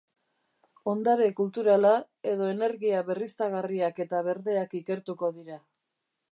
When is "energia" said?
2.55-3.03